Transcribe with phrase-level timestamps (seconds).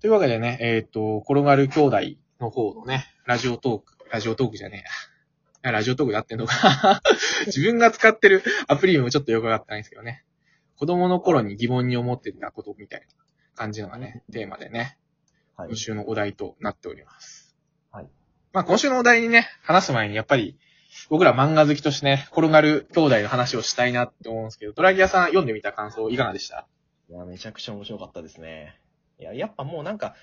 [0.00, 1.98] というわけでね、えっ、と、転がる兄弟
[2.40, 4.84] の方のね、ラジオトーク、ラジオトークじゃね
[5.62, 5.72] えや。
[5.72, 7.02] ラジオトークでやってんのか
[7.46, 10.24] 自分が使ってるアプリもちょっとよくわかってないんですけどね。
[10.76, 13.06] 子供の頃に疑問に思ってたことみたいな
[13.54, 14.96] 感じのがね、テーマでね、
[15.54, 15.76] はい今。
[15.76, 17.54] 週のお題となっております。
[17.92, 18.08] はい。
[18.54, 20.58] まあ今週のお題にね、話す前にやっぱり、
[21.10, 26.66] 僕ら漫画好きとしてね、転がる兄弟の話をしたいなって思うんですけど、ドラギアさん読んでみた感想いかがでした？
[27.10, 28.80] いや、めちゃくちゃ面白かったですね。
[29.20, 30.14] いや、やっぱもうなんか、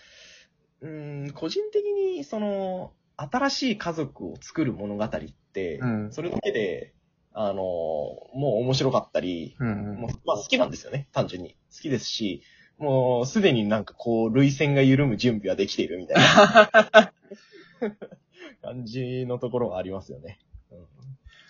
[0.82, 5.10] うーん、個人的に、その、新しい家族を作る物語っ
[5.54, 6.94] て、うんそれだけで、
[7.34, 11.56] あの、もう面白かったり、うんうんもうまあ好きなんですよね、単純に。
[11.74, 12.42] 好きですし、
[12.78, 17.14] もうすでになんかこう、類線が緩む準備はできているみたいな
[18.62, 20.40] 感じのところはありますよね。
[20.72, 20.86] うん。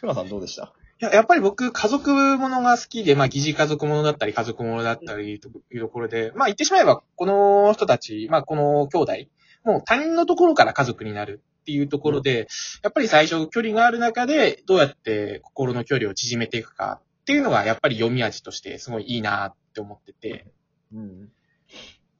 [0.09, 0.63] ふさんどうでした？
[0.63, 9.13] いや、やっぱり僕、家族ものが好きで、まあ、疑似家族ものだったり、家族ものだったり、というところで、まあ、言ってしまえば、この人たち、まあ、この兄弟、
[9.63, 12.47] もう他人のところから家族になるっていうところで、
[12.83, 20.47] やっぱり最初距離がある中で、どうやって心の距離を縮めていくかっていうのが、やっぱり読み味としてすごいいいなって思ってて、
[20.93, 21.29] うん。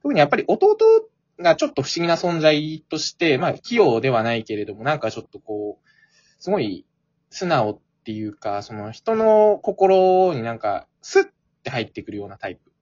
[0.02, 0.76] 特にやっぱり弟
[1.38, 5.88] がちょっと不思議な存在として、まあ、器用ではないけれども、なんかちょっとこう、
[6.38, 6.84] すごい
[7.30, 11.26] 素直っていうか、その人の心になんか、スッっ
[11.62, 12.72] て入ってくるようなタイプ。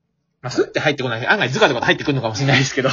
[0.40, 1.26] まあ、スッって入ってこない。
[1.26, 2.90] 案外ズカズカと入ってくるのかもしれないですけど。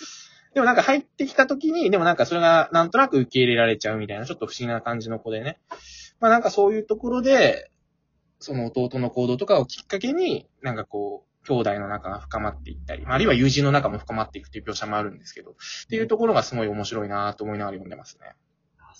[0.54, 5.58] でもなんか入ってきた時に、でもなんかそれがなんとなく受け入れられちゃうみたいな、ちょっと不思議な感じの子でね。
[6.20, 7.70] まあなんかそういうところで、
[8.38, 15.54] その弟の行動とかをきっかけに、なんかこう、兄弟の仲が深まっていったり、まああるいは友人の仲も深まっていくという描写もあるんですけど、っ
[15.90, 18.34] ていうところがすごい面白いなと思いながら読んでますね。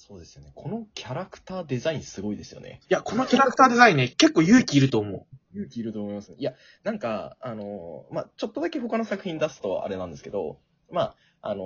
[0.04, 0.52] あそうですよね。
[0.54, 2.80] このキャラクターデザインすごいですよね。
[2.82, 6.36] いや、このキャラクターデザインね、結構勇気いると思勇気いると思いますね。
[6.38, 10.58] いや、なんか、あのーまあ、ちょっとだけ他の作品出すとあれなんですけど、
[10.90, 11.64] まあ、あの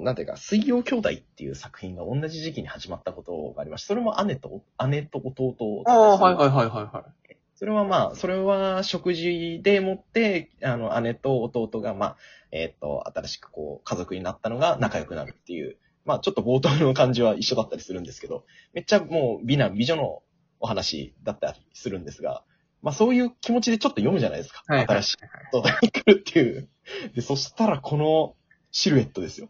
[0.00, 5.54] ーなんていうか、水曜兄弟っていう作品が同じ時期に始まったことがありまして、それも姉と、姉と弟
[5.86, 5.88] う。
[5.88, 7.36] ああ、はいはいはいはいはい。
[7.54, 12.16] それはまあ、それは食事でもって、あの、姉と弟が、まあ、
[12.50, 20.22] えっ、と、新しくこう、家族になったのが仲良くなるっていう、まあ、ちょっと冒頭の感じは一緒だったりするんですけど、めっちゃもう美男美女の
[20.60, 22.42] お話だったりするんですが、
[22.82, 24.62] まあ、そういう気持ちでちょっと読むじゃないですか。
[24.66, 25.16] はいはい新しい
[25.52, 26.68] 兄弟に来るっていう。
[27.14, 28.36] で、そしたらこの
[28.70, 29.48] シルエットですよ。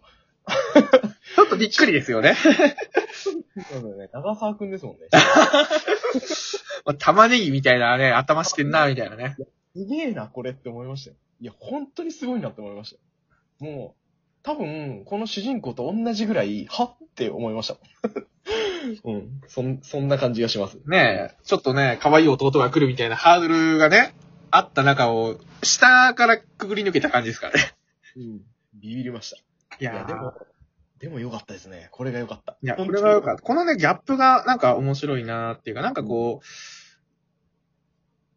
[1.34, 2.34] ちょっとびっくりですよね。
[2.34, 4.08] そうだよね。
[4.12, 5.08] 長沢くんですもんね。
[6.86, 9.36] まあ玉ねぎみたいなね、頭してんな、みたいなね。
[9.74, 11.16] すげえな、これって思いましたよ。
[11.40, 12.96] いや、本当にすごいなって思いまし
[13.58, 13.64] た。
[13.64, 14.05] もう、
[14.46, 17.76] 多分、この主人公と同じぐらい、はって思いました。
[19.04, 19.40] うん。
[19.48, 20.78] そん、そんな感じがします。
[20.86, 24.14] ねえ、ちょっとね、可愛い弟が来るみたいなハードルがね、
[24.52, 27.74] あった中を、下からくぐり抜けた感じですからね。
[28.16, 28.40] うん。
[28.74, 29.36] ビビりました。
[29.36, 29.40] い
[29.80, 30.32] いや、でも、
[31.00, 31.88] でも良かったですね。
[31.90, 32.56] これが良かった。
[32.62, 33.42] いや、これがよかった。
[33.42, 36.46] このね、ギャップがなんか面白いなっていうか、なんかこう、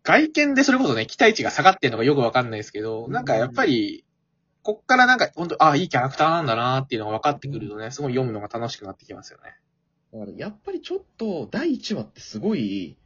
[0.02, 4.06] 外見でそれこそね、期待値が下がってんのがよくわかんないですけど、なんかやっぱり、
[4.64, 9.54] こっからなんか、本当ああ、いいキャラクターなんだなっていうのが分かってくるとね、すごい読むのが楽しくなってきますよね。
[10.14, 12.98] だからやっぱりちょっと、第1話ってすごい、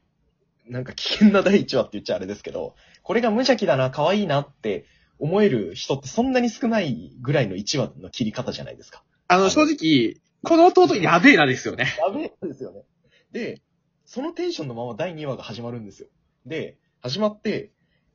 [0.66, 4.86] なんか危険な第1話って言っちゃあれですけど、これが無邪気だな、可愛いなって
[5.20, 9.04] 思える人ってそんなに少ないぐらいの1話の切り方じゃないですか。
[9.28, 11.86] あの、正直、この弟やべえなですよね。
[12.00, 12.84] やべえですよね。
[13.32, 13.62] で、
[14.06, 16.08] そのテンションのまま第2話が始まるんですよ。
[16.46, 17.72] で、始まって、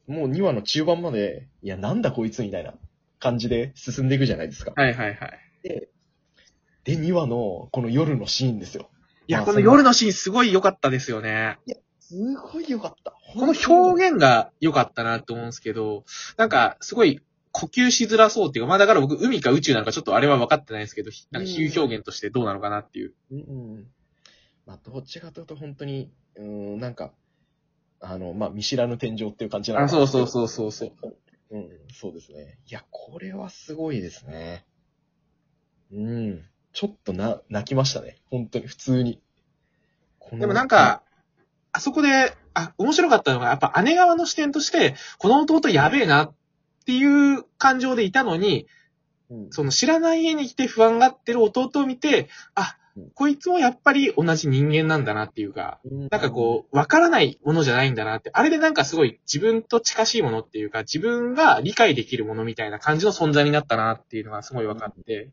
[0.06, 2.75] もう2話の中盤まで、いや、なんだこいつみたいな
[3.19, 4.73] 感じで進んでいくじゃないですか。
[4.77, 5.41] はいはいはい。
[6.84, 8.91] で、2話のこの夜のシーンですよ。
[9.27, 11.59] いや、まあこの夜のシーンすごい良かったですよね。
[12.01, 13.12] すごい良かった。
[13.34, 16.05] この表現が良かったなと思うんですけど、
[16.39, 17.21] なんか、すごい、
[17.53, 23.12] 呼吸しづらそうっていうか、まあだから僕、海か宇宙なのかちょっとあれは分かってないですけど、なんか比喩表現としてどうなのかなっていう。
[23.31, 23.43] うんう
[23.81, 23.87] ん。
[24.65, 27.12] まあ、どっちかというと本当に、うーん、なんか、
[28.00, 30.93] あの、まあ、見知らぬ天井っていう感じなのあ、そうそうそうそうそう。
[31.50, 31.56] う。
[31.56, 32.59] うん、そうですね。
[32.66, 34.64] いや、これはすごいですね。
[35.93, 36.44] うん。
[36.73, 38.17] ちょっとな、泣きましたね。
[38.31, 39.23] 本当に、普通に。
[40.32, 41.02] でもなんか、
[41.73, 46.34] あそこで、あ、面白かったのが、やっぱ姉側の視点として、この弟やべえなっ
[46.84, 48.67] ていう感情でいたのに、
[49.31, 65.31] うん、その知らない家に来て不安がってる弟を見て、あうん、こいつもやっぱり同じ人間なんだなっていうか、うんなんかこう、わからないものじゃないんだなって、あれでなんかすごい自分と近しいものっていうか、自分が理解できるものみたいな感じの存在になったなっていうのがすごい分かって、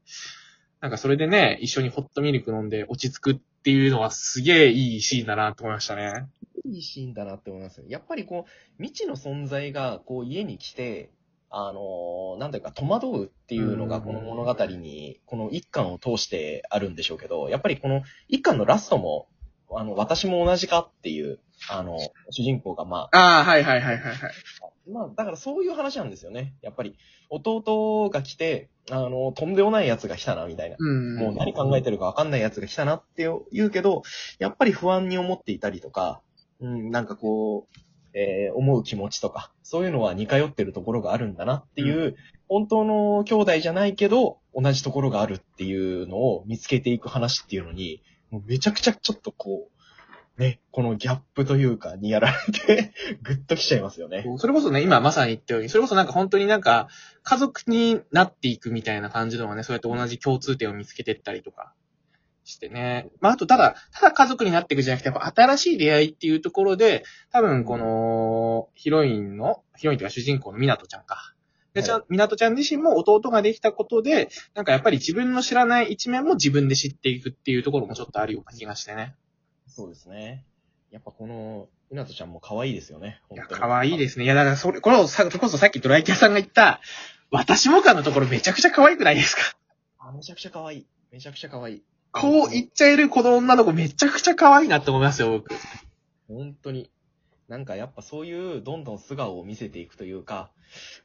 [0.82, 6.28] なんかそれでね、一緒にホットミルク飲んで落ち着くっていうのはすげえいいシーンだなと思いましたね。
[6.66, 7.88] いいシーンだなって思いますね。
[7.90, 11.12] やっぱりこう、未知の存在が、こう、家に来て、
[11.58, 19.30] あの、なんていうか、戸惑うっていうのがこの物語に、この一巻を通してあるんでしょうけど、やっぱりこの一巻のラストも、
[19.72, 21.98] あの、私も同じかっていう、あの、
[22.30, 24.32] 主人公がまあ、ああ、はいはいはいはいはい。
[24.92, 26.56] まあ、だからそういう話なんですよね。
[26.62, 26.98] やっぱり、
[27.30, 30.76] 弟が来て、あの、とんでもない奴が来たな、みたいな。
[30.78, 31.16] うん。
[31.16, 34.04] もう何考えてるか分かんない奴が来たなって言うけど、
[34.40, 36.22] やっぱり不安に思っていたりとか、
[36.60, 37.85] うん、なんかこう、
[38.16, 42.16] えー思う気持ちとか、そういうのは似通ってるところがあるんだなっていう、
[42.48, 48.02] 本当の兄弟じゃないけど、同じところがあるっていうのを見つけていく話っていうのに、
[48.32, 54.26] もうめちゃくちゃちょっとこう、ね、このギャップというか、にやられて、 ぐっと来ちゃいますよね。
[54.38, 56.88] それこそね、今まさに言ったように、それこそなんか本当になんか、
[57.24, 61.74] 家族になっていくみたいな感じのがね、そうやって同じ共通点を見つけてったりとか
[62.46, 63.10] してね。
[63.20, 71.34] まあ、あと、ただ、ただ家族になっていくじゃなくて、新しい出会いっていうところで、多分この、ヒロインの、ヒロインというか主人公の港ちゃんか。
[71.74, 79.16] で、ちゃん、港ちゃん自身も弟ができたことで、なんかやっぱり自分の知らない一面も自分で知っていくっていうところもちょっとあるような気がしてね。
[79.68, 80.46] そうですね。
[80.92, 83.20] やっぱこの、みなとちゃんも可愛いですよね。
[83.32, 84.26] いや、可愛いですね。
[84.26, 86.80] いや、だからそれ、これをさ、それこそさっきドライキャさんが言った、
[87.32, 89.42] 私も感のところめちゃくちゃ可愛くないですか？
[90.00, 90.88] あ、めちゃくちゃ可愛い。
[91.12, 91.84] めちゃくちゃ可愛い。
[92.16, 95.54] こう言っちゃえるこの女の子めちゃくちゃ可愛いなって思いますよ、僕。
[96.28, 96.90] 本当に。
[97.48, 100.50] なんかやっぱそういうどんどん素顔を見せていくというか、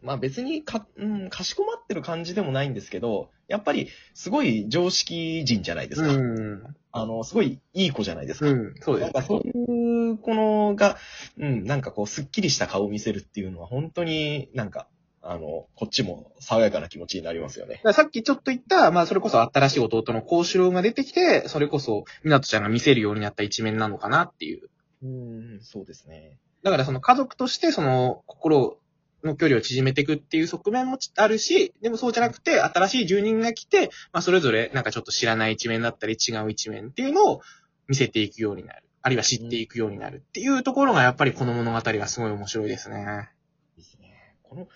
[0.03, 6.09] まあ別にか、うん、かしこまってる感じでもないんですけど、やっぱりすごい常識人じゃないですか。
[6.09, 6.77] うん。
[6.93, 8.51] あの、すごいいい子じゃないですか。
[8.51, 9.13] うん、そうです。
[9.13, 10.97] なんかそういう子のが、
[11.39, 14.89] うん、なんかこう、すっきりした顔を見せるっていうのは、本当になんか、
[15.23, 17.81] あの、こっちも爽やかな気持ちになりますよね。
[17.93, 24.71] さっきちょっと言った、まあそれこそ新しい弟の幸四郎が出てきて、それこそ、みなとちゃんが見せるようになった一面なのかなっていう。
[25.03, 26.39] うん、そうですね。
[26.63, 28.79] だからその家族としてその心
[29.25, 37.41] の距離を縮めていくっていう側面もあるし、でもそうじゃなくて新しい住人が来て、まあそれぞれなんかちょっと知らない一面だったり違う一面っていうのを
[37.89, 38.85] 見せていくようになる。
[39.03, 43.31] あるいは知っていくようになるっていうところがやっぱりこの物語がすごい面白いですね。
[43.77, 44.37] ですね。
[44.43, 44.69] この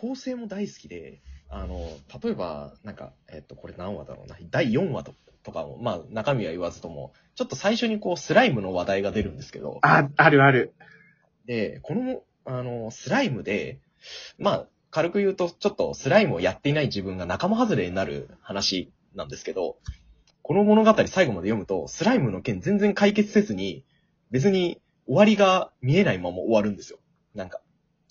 [0.00, 1.78] 構成も大好きで、あの、
[2.22, 4.36] 例えば、なんか、えっと、これ何話だろうな。
[4.50, 5.14] 第4話と
[5.46, 10.74] とかも、まあ、中身は言わずとも、ちょっと最初にこう、スライムの話題が出るんですけど、あ、あるある。
[11.46, 13.78] で、この、あの、スライムで、
[14.38, 19.76] まあ、軽く言うと、ちょっとスライムをやっていない自分が仲間外れになる話なんですけど、
[20.42, 23.84] この物語最後まで読むと、スライムの件全然解決せずに、
[24.32, 26.98] 別に終わりが見えないまま終わるんですよ。
[27.34, 27.60] なんか、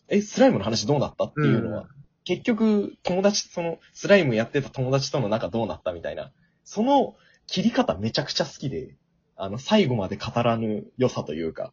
[0.09, 1.87] え、スライムの話どうなったっていうのは、うん
[2.27, 6.31] 結局、友達、その、スライムやってた友達との仲どうなったみたいな、
[6.63, 7.15] その
[7.45, 8.95] 切り方めちゃくちゃ好きで、
[9.35, 11.71] あの、最後まで語らぬ良さというか、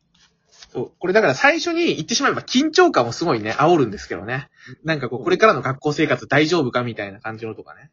[0.72, 0.92] そう。
[0.98, 4.48] これだから最初に言ってしまえば緊張感をすごいね、煽るんですけどね。
[4.84, 7.90] なんかこう、これからの学校生活大丈夫かみたいな感じのとかね。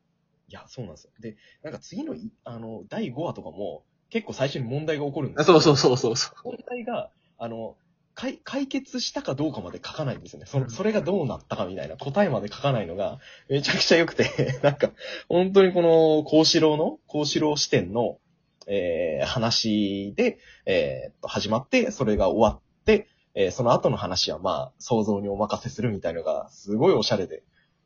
[0.50, 1.12] いや、そうなんですよ。
[1.20, 5.60] で、なんか次のい、あの、第5話とかも、結構最初に問題が起こるんですよ。
[5.62, 6.48] そうそうそうそうそう。
[6.48, 7.78] 問題が、あの、
[8.20, 10.46] 解解決したかどうかまで書かないんですよね。
[10.46, 14.92] そうんそれがどうなったかみたいな答えまで書かないのが、めちゃくちゃ良くて、 なんか、
[15.30, 18.20] 本当にこの、幸四郎の、幸四郎視点の、
[18.68, 27.44] えー、話で、えー始まって、それが終わって、えーその後の話はまあ、想像にお任せするみたいのが、すごいおしゃれで、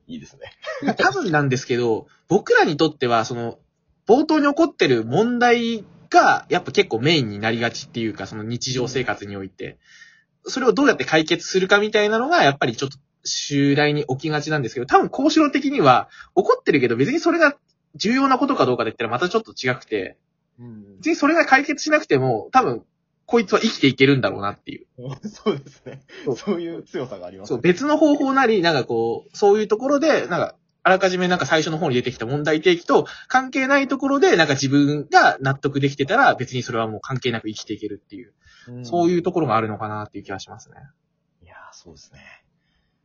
[0.07, 0.95] いいですね。
[0.95, 3.59] 多分なんですけど、僕らにとっては、その、
[4.07, 9.77] 冒頭に起こってる問題が、やっぱ結構メインになりがちっていうか、その日常生活において、
[10.45, 17.55] それをどうやって解決するかみたいなのが、やっぱりちょっと襲来に起きがちなんですけど、多分、交渉的には、起こってるけど、別にそれが
[17.95, 20.17] 重要なことかどうかで言ったらまたちょっと違くて、
[20.59, 22.83] うん別にそれが解決しなくても、多分、
[23.25, 24.87] こいつは生きていけるんだろうなっていう。
[25.27, 26.35] そうですねそう。
[26.37, 38.33] そういう強さがありますそう、別の方法なり、なんかこう、そういうところで、なんか、あらかじめなんか最初の方に出てきた問題提起と関係ないところで、なんか自分が納得できてたら、別にそれはもう関係なく生きていけるっていう、
[38.83, 40.75] そういうところがあるのかなっていう気がしますね。
[41.41, 42.19] いやー、そうですね。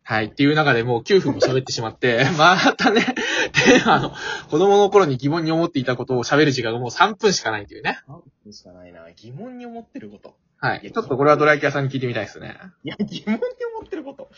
[0.02, 0.26] はい。
[0.26, 3.04] っていう中でもう9分も喋ってしまって、 またね、
[3.52, 4.12] テーマの
[4.50, 8.00] 子供の頃に疑問に思っていたことを喋る時間がもう3分しかないというね。
[8.08, 9.06] 何分しかないな。
[9.14, 10.34] 疑問に思ってること。
[10.56, 10.80] はい。
[10.80, 12.56] ちょっとこれはドライキャさんに聞いてみたいですね。
[12.82, 13.40] いや、疑問に
[13.76, 14.30] 思ってること。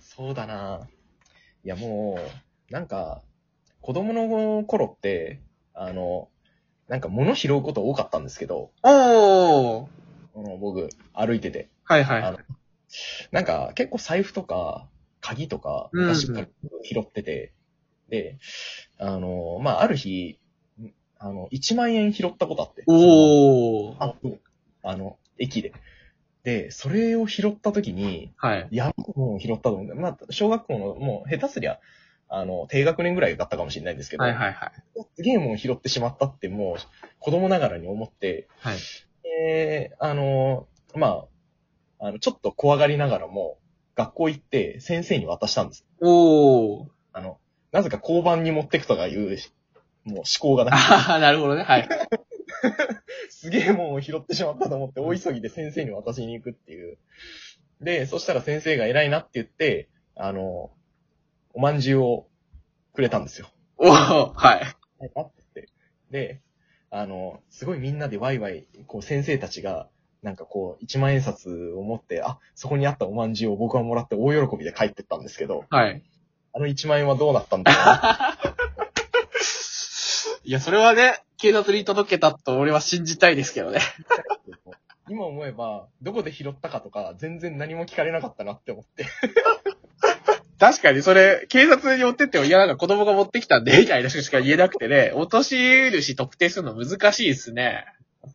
[0.00, 0.88] そうだな。
[1.64, 3.22] いや、もう、なんか、
[3.80, 5.40] 子供の頃って、
[5.74, 6.28] あの、
[6.88, 9.86] なんか物拾うこと多かったんですけど、おー。
[10.36, 11.68] あの僕、歩いてて。
[11.84, 12.38] はいはいあの
[13.32, 14.88] なんか、結構財布とか、
[15.20, 16.46] 鍵とか、うん昔から
[16.82, 17.52] 拾ってて、
[18.08, 18.38] で、
[18.98, 20.38] あの、まあ、ある日、
[21.18, 22.84] あの、1万円拾ったことあって。
[22.86, 23.96] おー。
[23.98, 24.14] あ、
[24.82, 25.72] あの、駅で。
[26.44, 28.68] で、それを拾った時に、はい。
[28.70, 30.00] やばいもんを拾ったと思うんだよ。
[30.00, 31.78] まあ、小学校の、もう下手すりゃ、
[32.28, 34.72] あの、低学年ぐらいだったかもしれないんですけど、はいはいはい。
[35.16, 36.76] すげえもん拾ってしまったってもう、
[37.18, 38.76] 子供ながらに思って、はい。
[39.46, 41.26] えー、あの、ま
[42.00, 43.58] あ、あの、ちょっと怖がりながらも、
[43.94, 45.84] 学校行って先生に渡したんです。
[46.00, 46.88] おー。
[47.12, 47.38] あの、
[47.72, 49.36] なぜか交番に持ってくとかいう、
[50.04, 51.64] もう思考がなくて、ああ、なるほどね。
[51.64, 51.88] はい。
[53.30, 56.98] すげえもんを拾ってしまったと思って、大急ぎで先生に渡しに行くっていう。
[57.80, 60.70] で、そしたら先生が偉いなって言って、あの、
[61.58, 62.28] おまんじゅうを
[62.94, 63.48] くれたんですよ。
[63.78, 63.92] おー。
[63.92, 64.36] はい。
[65.00, 65.68] はい、あって。
[66.08, 66.40] で、
[66.88, 69.88] あの、すごいみんなでワイワイ、こう先生たちが、
[70.22, 76.00] なんかこう、一万円札を持って、あ、そこにあったおまんじゅうを僕はもらって大喜びで帰ってったんですけど、はい。
[76.52, 78.38] あの一万円はどうなったんだろうな。
[80.44, 83.80] いや、それはね、警察に届けたと俺は信じたいですけどね。
[85.10, 89.06] 今思えば、どこで拾ったかとか、全然何も聞かれなかったなって思って。
[90.58, 97.84] 確かにそれ、警察に持ってっても、いやなんか子供が持ってきたんで、みたいなしか言えなくてね、落とし主特定するの難しいですね。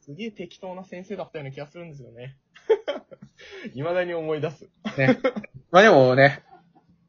[0.01, 2.37] すげえ適当な先生だったような気がするんですよね。
[3.73, 4.69] 未だに思い出す。
[5.71, 6.43] まあでもね、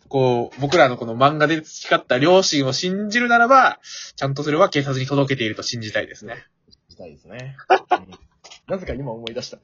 [0.09, 3.81] こう、僕らのこの漫画で培った両親を信じるならば、
[4.17, 6.45] ちゃんとそれは警察に届けていると信じたいですね。
[6.89, 7.57] したいですね。
[7.69, 8.19] うん
[8.67, 9.59] なぜか今思い出した。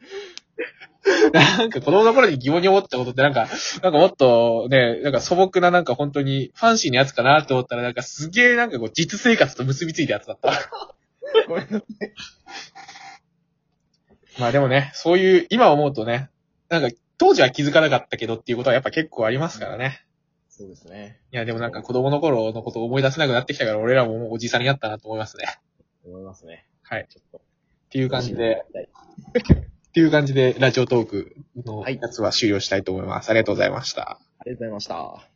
[1.33, 3.49] なんか子供の頃に疑問に思ったことってなんか、
[3.83, 10.53] なんかもっとね、なんか素朴ななんか本当にファンシーなやつかなって思ったらなんかすげえなんかこう実生活と結びついたやつだった。
[11.49, 11.83] ごめんなさい。
[14.39, 16.31] まあでもね、そういう、今思うとね、
[16.69, 20.05] なんか当時は気づかなかったけどっていうことはやっぱ結構ありますからね。
[20.49, 21.21] そうですね。
[21.33, 25.45] いやでもなんか子供の頃のことを思い出せなくなってきたから俺らももうおじさんになったなと思いますね。
[26.05, 26.67] 思いますね。
[26.83, 27.03] はい。
[27.03, 27.41] っちょっと。
[27.91, 28.89] ていう感じで、はい。
[29.91, 33.31] っていう感じでラジオトークのはいやつは終了したいと思います。
[33.31, 34.21] ありがとうございました。
[34.39, 35.30] ありがとうございました。